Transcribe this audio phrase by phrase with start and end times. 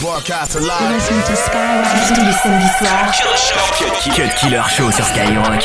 [0.00, 0.92] Broadcast live.
[0.92, 3.10] Listen to Skyrock tous les samedis soirs.
[3.78, 5.64] Cut, Cut Killer Show sur Skyrock.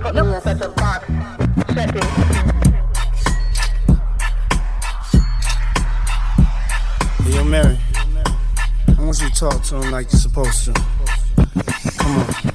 [0.00, 1.06] put me in such a box.
[1.74, 2.04] Check it.
[7.20, 7.78] Hey, yo, Mary.
[8.88, 10.72] I want you to talk to him like you're supposed to.
[11.98, 12.51] Come on.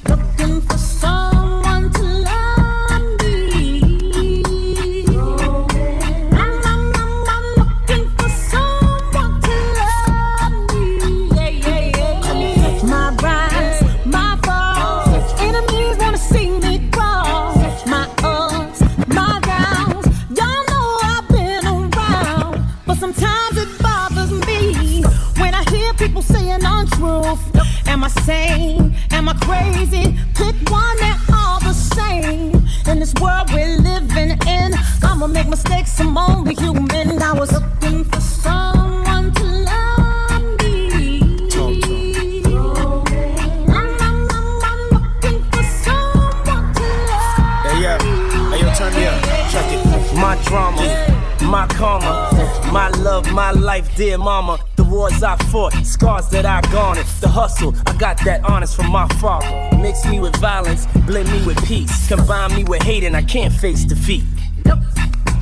[53.97, 54.59] Dear mama.
[54.75, 57.07] The wars I fought, scars that I garnered.
[57.19, 59.75] The hustle, I got that honest from my father.
[59.77, 62.07] Mix me with violence, blend me with peace.
[62.07, 64.23] Combine me with hate, and I can't face defeat.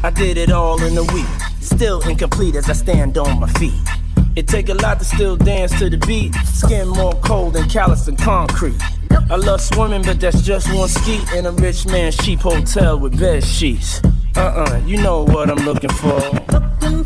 [0.04, 1.28] I did it all in a week,
[1.60, 3.74] still incomplete as I stand on my feet.
[4.38, 6.34] It take a lot to still dance to the beat.
[6.46, 8.80] Skin more cold than callous and concrete.
[9.30, 13.20] I love swimming, but that's just one ski in a rich man's cheap hotel with
[13.20, 14.02] bed sheets.
[14.36, 16.20] Uh-uh, you know what I'm looking for.
[16.82, 17.05] Looking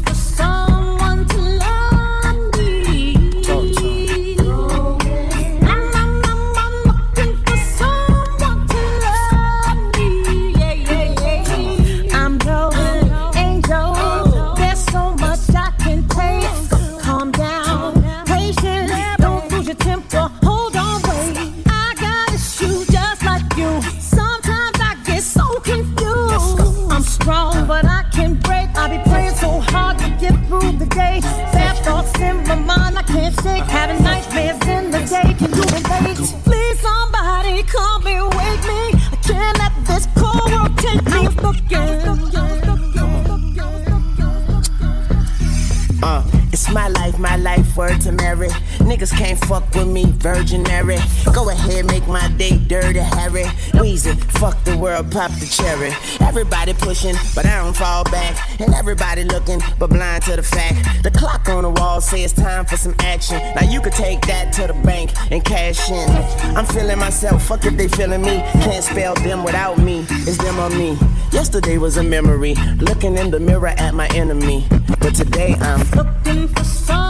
[47.90, 48.50] word to Mary.
[48.80, 50.98] Niggas can't fuck with me, Virgin Mary.
[51.34, 53.44] Go ahead, make my day dirty, Harry.
[53.80, 55.92] Weezy, fuck the world, pop the cherry.
[56.28, 58.60] Everybody pushing, but I don't fall back.
[58.60, 61.04] And everybody looking, but blind to the fact.
[61.04, 63.38] The clock on the wall says time for some action.
[63.56, 66.10] Now you could take that to the bank and cash in.
[66.56, 68.42] I'm feeling myself, fuck if they feeling me.
[68.64, 70.98] Can't spell them without me, it's them or me.
[71.32, 74.68] Yesterday was a memory, looking in the mirror at my enemy.
[75.00, 77.09] But today I'm Looking for someone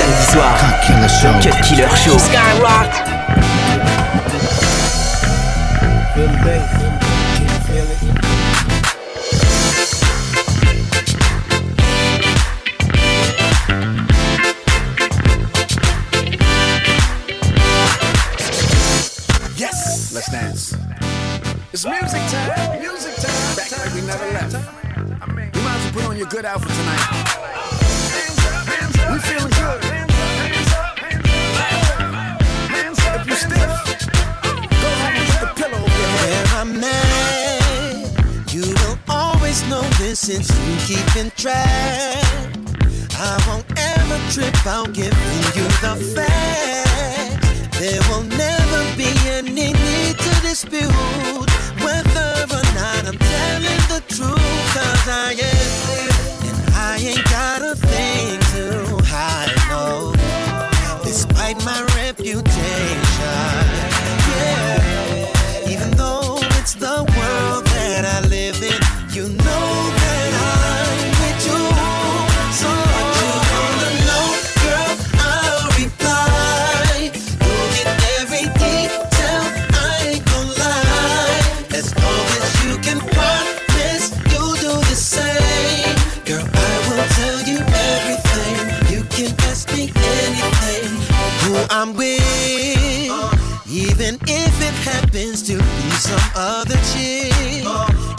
[0.00, 0.56] Tous les samedis soirs.
[0.58, 1.32] Cut Killer Show.
[1.42, 2.18] Cut Killer Show.
[2.18, 2.92] Skyrock.
[6.14, 6.70] Feel the bass.
[7.66, 8.00] Feel it.
[19.56, 20.76] Yes, let's dance.
[21.72, 23.56] It's music time, music time.
[23.56, 24.54] Back like we never left.
[25.54, 27.36] You might as well put on your good outfit tonight.
[29.12, 29.89] We feeling good.
[36.60, 41.64] I'm at, you will always know this since you keeping track.
[43.16, 47.78] I won't ever trip out giving you the facts.
[47.78, 50.92] There will never be any need to dispute
[51.80, 54.74] whether or not I'm telling the truth.
[54.76, 60.12] Cause I am, and I ain't got a thing to hide, no.
[61.04, 63.09] Despite my reputation,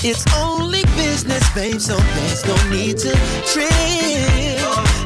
[0.04, 3.12] It's only business, babe, so there's no need to
[3.46, 3.70] trip.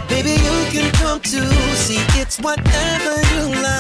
[0.08, 1.52] Baby, you can come too.
[1.76, 3.75] See, it's whatever you like,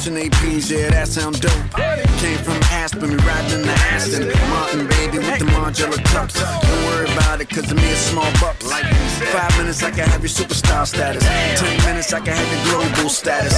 [0.00, 1.52] Matching APs, yeah, that sound dope.
[2.24, 4.32] Came from Aspen, we riding in the Aston.
[4.48, 6.40] Martin, baby, with the Margiela tux.
[6.40, 8.64] Don't worry about it, cause to me it's small bucks.
[8.64, 8.86] Like
[9.28, 11.22] five minutes, I can have your superstar status.
[11.60, 13.52] Ten minutes, I can have your global status.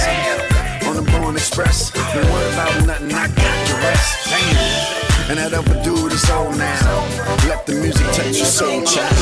[0.83, 4.27] On the Born Express, don't worry about nothing, I got the rest.
[4.27, 5.31] Damn.
[5.31, 7.07] And that other dude is old now.
[7.47, 9.15] Let the music touch your soul, child.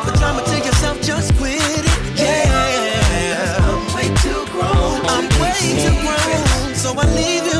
[0.00, 1.84] Keep the drama to yourself, just quit it.
[2.16, 5.00] Yeah, I'm way too grown.
[5.06, 7.59] I'm way too grown, so I leave you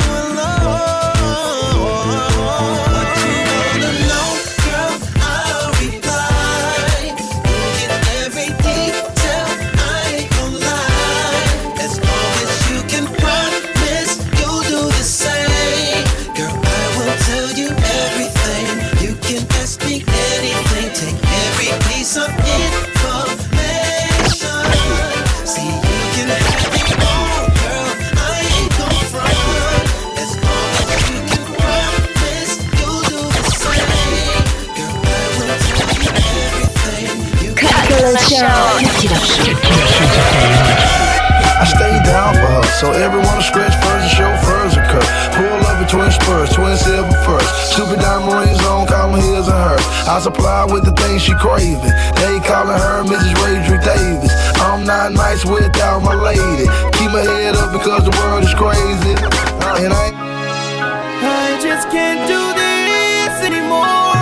[51.20, 51.92] things she craving.
[52.16, 53.66] They calling her Mrs.
[53.66, 54.32] Drew Davis.
[54.60, 56.66] I'm not nice without my lady.
[56.92, 59.14] Keep my head up because the world is crazy.
[59.82, 60.12] And I
[61.22, 64.19] I just can't do this anymore.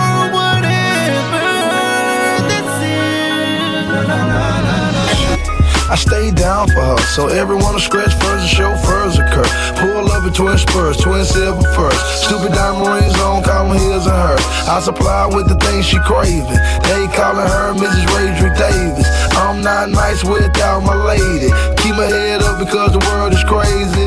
[5.89, 9.41] I stay down for her, so everyone will scratch first and show chauffeurs occur.
[9.81, 11.97] Pull up in twin spurs, twin silver first.
[12.29, 14.45] Stupid diamond rings on, call them his and hers.
[14.69, 16.61] I supply with the things she craving.
[16.85, 18.05] They calling her Mrs.
[18.37, 19.09] Drew Davis.
[19.33, 21.49] I'm not nice without my lady.
[21.81, 24.05] Keep my head up because the world is crazy.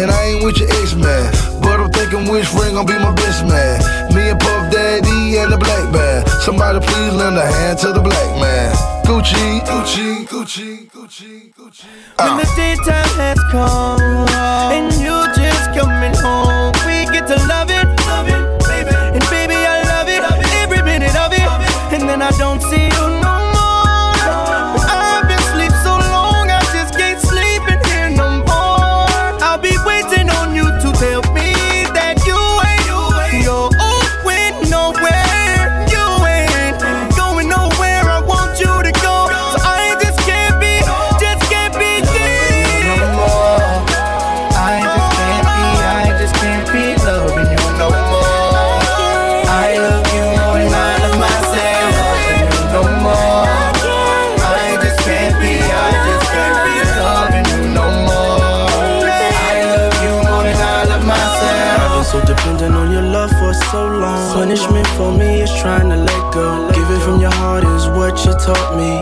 [0.00, 1.28] And I ain't with your ex man,
[1.60, 3.76] but I'm thinking which ring gon' be my best man.
[4.14, 6.26] Me and Puff Daddy and the black man.
[6.40, 8.91] Somebody please lend a hand to the black man.
[9.04, 11.86] Gucci, Gucci, Gucci, Gucci, Gucci.
[12.18, 14.00] When the daytime has come
[14.72, 16.61] and you're just coming home,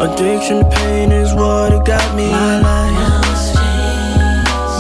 [0.00, 2.30] Addiction, pain is what it got me.
[2.30, 3.20] My life,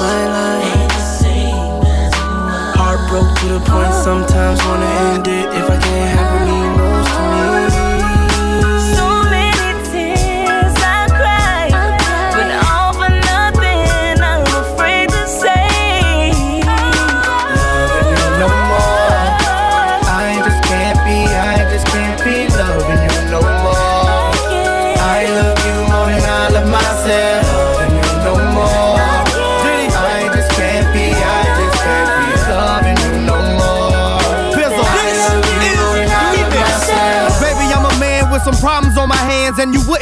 [0.00, 0.76] my life.
[0.80, 5.46] Ain't the same as mine Heartbroke to the point sometimes wanna end it.
[5.60, 5.99] If I can't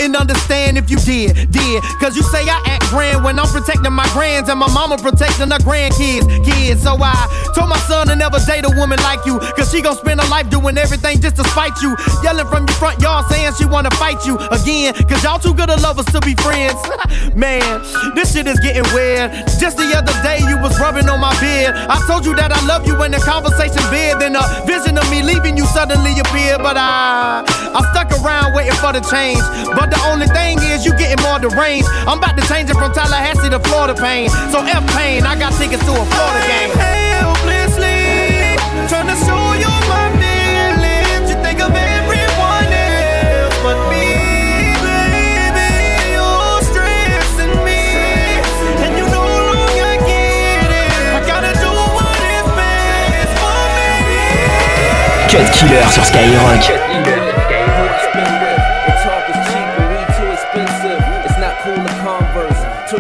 [0.09, 1.83] wouldn't understand if you did, did.
[2.01, 5.51] Cause you say I act grand when I'm protecting my grands and my mama protecting
[5.51, 6.83] her grandkids, kids.
[6.83, 7.13] So I
[7.55, 9.39] told my son to never date a woman like you.
[9.57, 11.95] Cause she gon' spend her life doing everything just to spite you.
[12.23, 14.95] Yelling from your front yard saying she wanna fight you again.
[15.09, 16.81] Cause y'all too good of lovers to be friends.
[17.37, 17.85] Man,
[18.15, 19.31] this shit is getting weird.
[19.61, 21.75] Just the other day you was rubbing on my beard.
[21.77, 24.21] I told you that I love you when the conversation veered.
[24.21, 26.63] Then a vision of me leaving you suddenly appeared.
[26.65, 29.45] But I, I stuck around waiting for the change.
[29.77, 31.89] But the only thing is you getting more deranged.
[32.07, 34.29] I'm about to change it from Tallahassee to Florida pain.
[34.53, 36.71] So F pain, I got tickets to a Florida game.
[36.77, 41.31] Helplessly trying to show you my feelings.
[41.31, 44.07] You think of everyone else but me.
[44.83, 45.71] baby.
[46.15, 47.81] You're stressing me,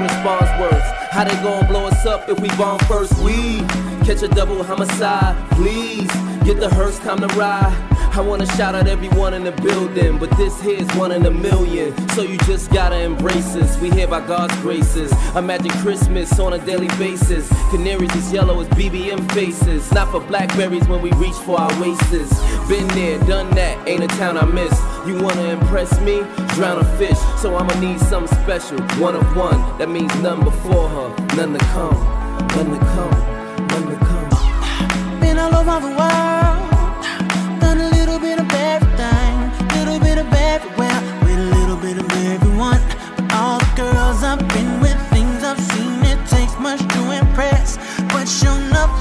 [0.00, 0.84] response words.
[1.10, 3.16] How they gon' blow us up if we bomb first?
[3.22, 3.60] We
[4.04, 6.10] catch a double homicide, please.
[6.44, 7.87] Get the hearse, time to ride.
[8.18, 11.94] I wanna shout out everyone in the building, but this here's one in a million.
[12.08, 13.78] So you just gotta embrace us.
[13.78, 15.12] We here by God's graces.
[15.36, 17.48] Imagine Christmas on a daily basis.
[17.70, 19.92] Canaries as yellow as BBM faces.
[19.92, 22.34] Not for blackberries when we reach for our wastes.
[22.68, 24.76] Been there, done that, ain't a town I miss.
[25.06, 26.24] You wanna impress me?
[26.56, 27.18] Drown a fish.
[27.40, 28.80] So I'ma need something special.
[29.00, 31.94] One of one, that means none before her, none to come.
[32.56, 35.20] None to come, none to come.
[35.20, 36.37] Been all over the world,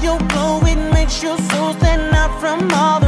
[0.00, 3.07] sure enough, your glow it makes you so stand out from all the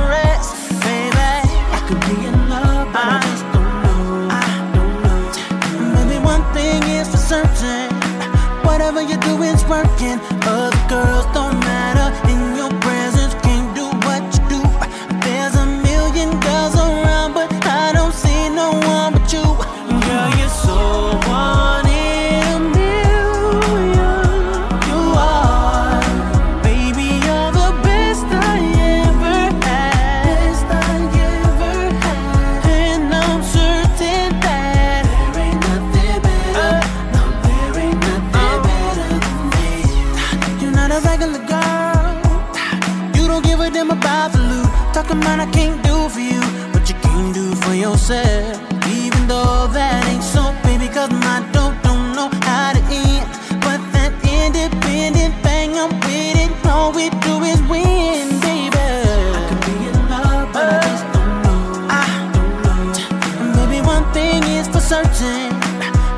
[44.92, 46.40] Talking about I can't do for you
[46.72, 48.60] what you can do for yourself.
[48.88, 53.24] Even though that ain't so, baby, cause my dope don't know how to end.
[53.62, 56.50] But that independent thing, I'm with it.
[56.66, 58.74] All we do is win, baby.
[58.76, 61.60] I could be in love, but I just don't know.
[61.88, 62.04] I
[62.34, 63.70] don't know.
[63.70, 65.54] And one thing is for certain.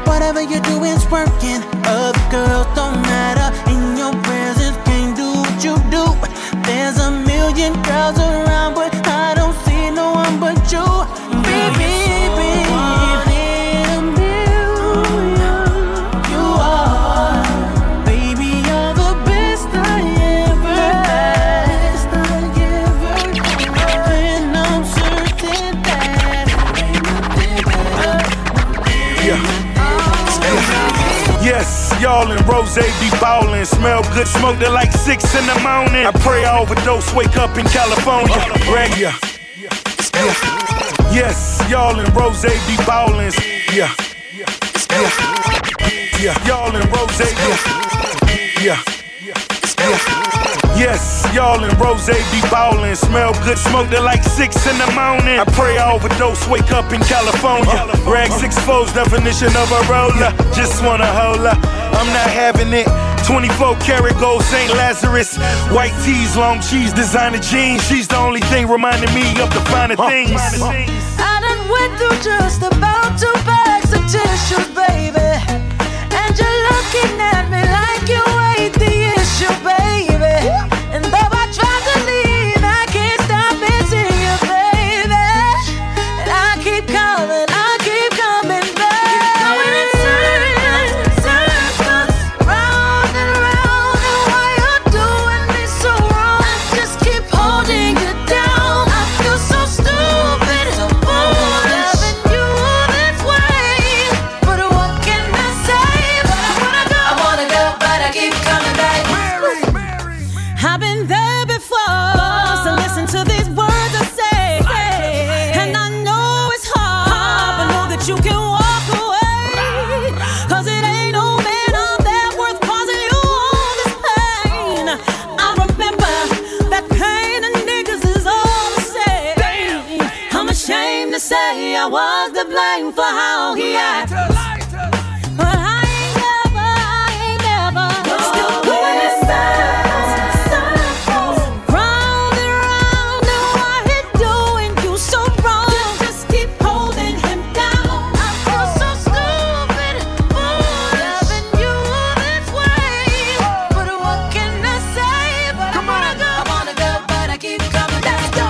[0.08, 1.60] Whatever you do is working.
[1.84, 3.52] Other girls don't matter.
[3.70, 6.08] In your presence, can't do what you do.
[6.64, 8.31] There's a million girls around,
[32.30, 33.64] And Rose be ballin'.
[33.66, 36.06] Smell good, smoke till like six in the morning.
[36.06, 38.36] I pray I overdose, wake up in California.
[38.96, 39.12] Ya.
[39.58, 39.70] Yeah.
[41.12, 43.32] Yes, y'all and Rose be ballin'.
[43.74, 43.90] Yeah.
[44.32, 44.46] Yeah.
[46.20, 46.46] Yeah.
[46.46, 47.18] Y'all and Rose.
[47.18, 47.58] Yeah.
[48.62, 48.82] Yeah.
[49.24, 50.32] Yeah.
[50.78, 52.94] Yes, y'all and Rose be ballin'.
[52.96, 55.40] Smell good, smoke till like six in the morning.
[55.40, 57.86] I pray I overdose, wake up in California.
[58.06, 60.32] Rag six foes, definition of a roller.
[60.54, 61.81] Just wanna hold her.
[61.92, 62.86] I'm not having it.
[63.26, 64.72] 24 karat gold St.
[64.74, 65.36] Lazarus.
[65.70, 67.86] White tees, long cheese, designer jeans.
[67.86, 70.32] She's the only thing reminding me of the finer things.
[70.34, 75.61] I done went through just about two bags of tissues, baby.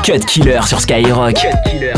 [0.04, 1.34] Cut Killer sur Skyrock.
[1.64, 1.94] Killer.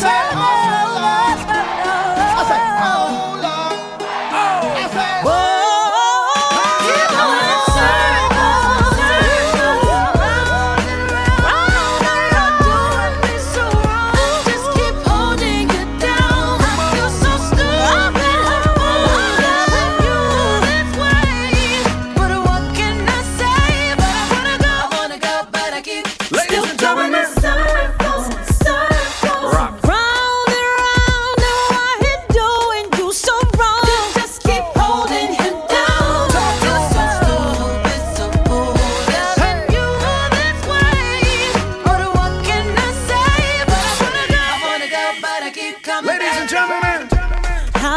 [0.00, 0.79] seven.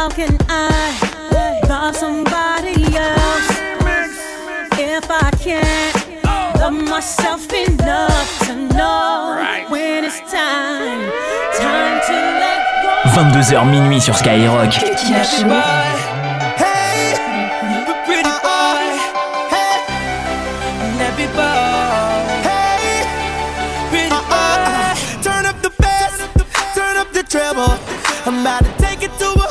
[0.04, 0.68] How can I
[1.66, 3.48] love somebody else
[4.76, 5.96] if I can't
[6.60, 9.40] love myself enough to know
[9.70, 11.08] when it's time,
[11.56, 13.16] time to let go.
[13.16, 14.76] 22h minuit sur Skyrock.
[14.76, 15.94] Uh-uh.
[24.12, 24.64] Uh-uh.
[28.26, 29.43] I'm about to take it to a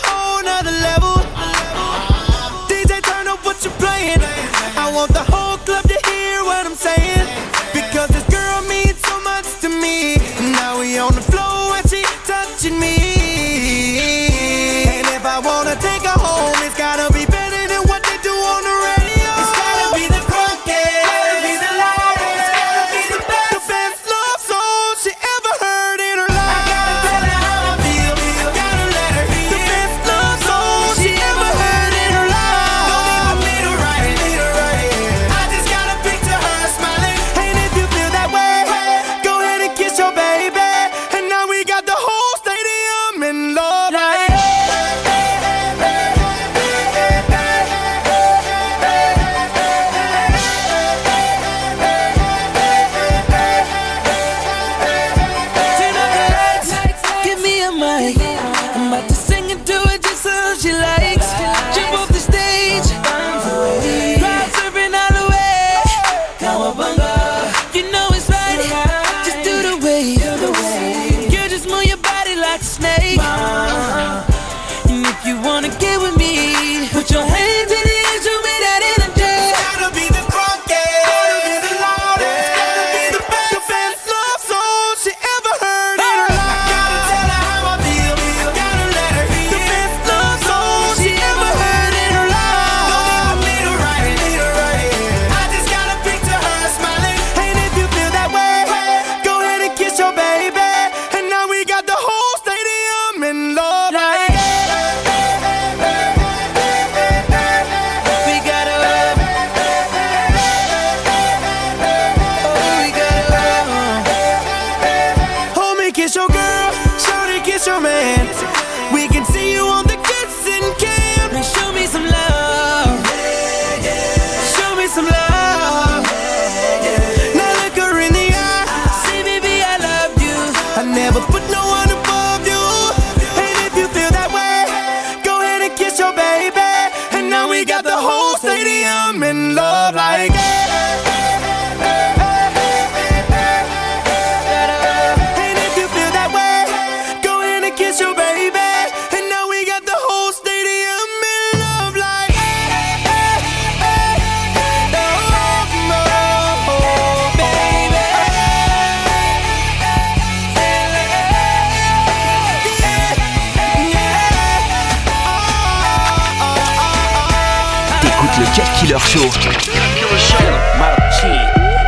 [169.11, 171.37] Yellow model chin,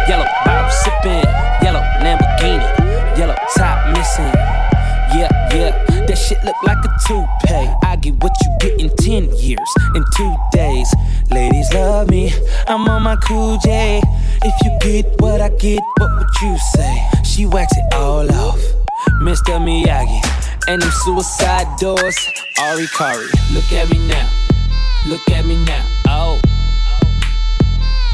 [0.08, 1.26] yellow bottom sipping,
[1.64, 4.32] yellow Lamborghini, yellow top missing.
[5.16, 5.72] Yeah, yeah,
[6.06, 7.74] that shit look like a toupee.
[7.84, 10.94] I get what you get in ten years, in two days.
[11.32, 12.32] Ladies love me,
[12.68, 14.02] I'm on my cool J.
[14.44, 17.04] If you get what I get, what would you say?
[17.24, 18.60] She wax it all off,
[19.22, 19.58] Mr.
[19.58, 20.22] Miyagi,
[20.68, 22.18] and them suicide doors.
[22.62, 24.30] Ari Kari, look at me now,
[25.08, 25.86] look at me now.
[26.08, 26.55] Oh.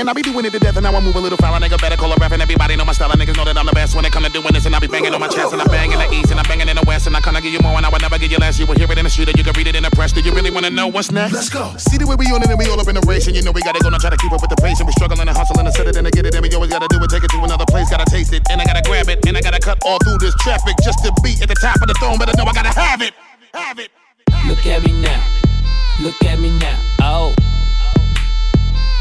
[0.00, 1.52] And I be doing it to death, and now I move a little foul.
[1.52, 3.12] A nigga better call a rap, and everybody know my style.
[3.12, 4.64] And niggas know that I'm the best when it come to doing this.
[4.64, 6.42] And I be banging on my chest, and I bang in the east, and I
[6.48, 8.32] banging in the west, and I kinda give you more, and I would never give
[8.32, 8.58] you less.
[8.58, 10.12] You will hear it in the street, or you can read it in the press.
[10.16, 11.34] Do you really wanna know what's next?
[11.36, 11.76] Let's go.
[11.76, 13.42] See the way we on it, and we all up in the race, and you
[13.42, 15.28] know we gotta go and try to keep up with the pace, and we struggling
[15.28, 17.10] and hustling to set it and to get it, and we always gotta do it,
[17.10, 19.44] take it to another place, gotta taste it, and I gotta grab it, and I
[19.44, 22.16] gotta cut all through this traffic just to be at the top of the throne.
[22.16, 23.12] But I know I gotta have it,
[23.52, 23.92] have it,
[24.32, 24.48] have it.
[24.48, 25.20] Look at me now.
[26.00, 26.80] Look at me now.
[27.04, 27.39] Oh.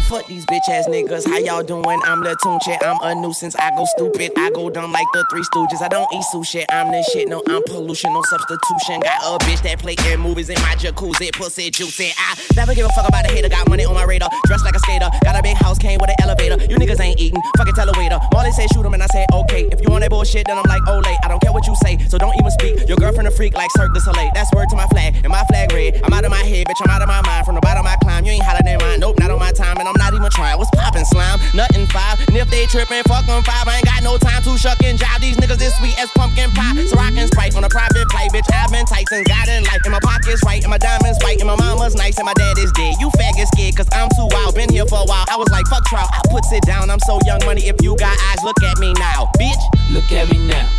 [0.02, 1.28] Man, fuck these bitch ass niggas.
[1.28, 2.00] How y'all doing?
[2.06, 2.78] I'm Lil Tunechi.
[2.82, 3.56] I'm a nuisance.
[3.56, 4.32] I go stupid.
[4.38, 5.82] I go dumb like the Three Stooges.
[5.82, 6.64] I don't eat sushi.
[6.70, 7.28] I'm the shit.
[7.28, 8.14] No, I'm pollution.
[8.14, 9.02] No substitution.
[9.02, 11.34] Got a bitch that play in movies in my jacuzzi.
[11.34, 12.12] Pussy juicy.
[12.18, 13.50] I never give a fuck about a hater.
[13.50, 14.30] Got money on my radar.
[14.46, 15.10] Dressed like a skater.
[15.24, 15.78] Got a big house.
[15.78, 16.58] Came with an elevator.
[16.66, 17.42] You niggas ain't eating.
[17.58, 18.20] Fucking tell a waiter.
[18.34, 19.68] Molly say shoot him and I say okay.
[19.72, 21.18] If you want that bullshit, then I'm like, oh, late.
[21.24, 21.98] I don't care what you say.
[22.08, 22.88] So don't even speak.
[22.88, 24.32] Your girlfriend a freak like Cirque du Soleil.
[24.34, 25.16] That's word to my flag.
[25.24, 26.02] And my flag red.
[26.04, 26.82] I'm out of my head, bitch.
[26.84, 27.46] I'm out of my mind.
[27.46, 28.26] From the bottom I climb.
[28.26, 29.00] You ain't hotter than mine.
[29.00, 29.78] Nope, not on my time.
[29.78, 30.58] And I'm not even trying.
[30.58, 31.40] What's poppin' slime?
[31.54, 32.16] Nothing five.
[32.32, 33.68] And if they trippin', fuck them five.
[33.68, 35.20] I ain't got no time to shuck and jive.
[35.20, 36.80] These niggas is sweet as pumpkin pie.
[36.88, 38.48] So can sprite on a private flight, bitch.
[38.56, 39.84] I've been tight since God in life.
[39.84, 42.58] And my pockets right, and my diamonds white, and my mama's nice, and my dad
[42.58, 42.96] is dead.
[43.00, 44.56] You faggot scared, cause I'm too wild.
[44.56, 45.26] Been here for a while.
[45.28, 46.08] I was like, fuck trial.
[46.08, 46.90] I put it down.
[46.90, 47.68] I'm so young money.
[47.68, 49.64] If you got eyes, look at me now, bitch.
[49.92, 50.70] Look at me now.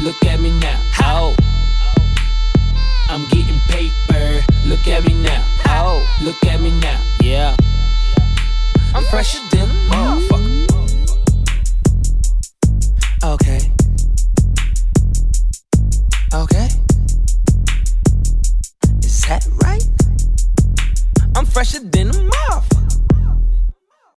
[0.00, 0.78] Look at me now.
[1.02, 1.34] Oh.
[3.08, 4.42] I'm getting paper.
[4.66, 5.44] Look at me now.
[5.66, 6.06] Oh.
[6.22, 7.00] Look at me now.
[8.96, 10.56] I'm fresher than a motherfucker.
[13.24, 13.60] Okay.
[16.32, 16.68] Okay.
[19.04, 19.86] Is that right?
[21.36, 21.80] I'm fresher